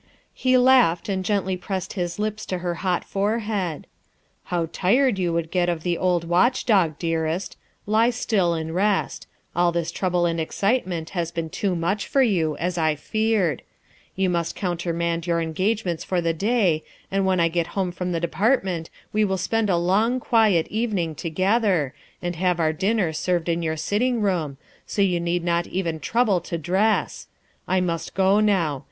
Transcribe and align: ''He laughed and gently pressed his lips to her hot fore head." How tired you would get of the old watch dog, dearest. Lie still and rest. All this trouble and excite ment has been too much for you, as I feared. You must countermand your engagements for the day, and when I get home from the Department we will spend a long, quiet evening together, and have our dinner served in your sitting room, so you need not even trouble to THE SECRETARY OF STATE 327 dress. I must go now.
''He 0.43 0.57
laughed 0.57 1.07
and 1.09 1.23
gently 1.23 1.55
pressed 1.55 1.93
his 1.93 2.17
lips 2.17 2.43
to 2.47 2.57
her 2.57 2.73
hot 2.81 3.05
fore 3.05 3.37
head." 3.37 3.85
How 4.51 4.67
tired 4.73 5.19
you 5.19 5.31
would 5.31 5.51
get 5.51 5.69
of 5.69 5.83
the 5.83 5.95
old 5.95 6.23
watch 6.27 6.65
dog, 6.65 6.97
dearest. 6.97 7.55
Lie 7.85 8.09
still 8.09 8.55
and 8.55 8.73
rest. 8.73 9.27
All 9.55 9.71
this 9.71 9.91
trouble 9.91 10.25
and 10.25 10.41
excite 10.41 10.87
ment 10.87 11.11
has 11.11 11.29
been 11.31 11.51
too 11.51 11.75
much 11.75 12.07
for 12.07 12.23
you, 12.23 12.57
as 12.57 12.79
I 12.79 12.95
feared. 12.95 13.61
You 14.15 14.27
must 14.27 14.55
countermand 14.55 15.27
your 15.27 15.39
engagements 15.39 16.03
for 16.03 16.19
the 16.19 16.33
day, 16.33 16.83
and 17.11 17.23
when 17.27 17.39
I 17.39 17.47
get 17.47 17.67
home 17.77 17.91
from 17.91 18.11
the 18.11 18.19
Department 18.19 18.89
we 19.13 19.23
will 19.23 19.37
spend 19.37 19.69
a 19.69 19.77
long, 19.77 20.19
quiet 20.19 20.67
evening 20.69 21.13
together, 21.13 21.93
and 22.23 22.35
have 22.37 22.59
our 22.59 22.73
dinner 22.73 23.13
served 23.13 23.47
in 23.47 23.61
your 23.61 23.77
sitting 23.77 24.19
room, 24.19 24.57
so 24.87 25.03
you 25.03 25.19
need 25.19 25.43
not 25.43 25.67
even 25.67 25.99
trouble 25.99 26.41
to 26.41 26.57
THE 26.57 26.63
SECRETARY 26.63 26.87
OF 27.03 27.11
STATE 27.11 27.27
327 27.67 27.67
dress. 27.67 27.67
I 27.67 27.79
must 27.81 28.15
go 28.15 28.39
now. 28.39 28.79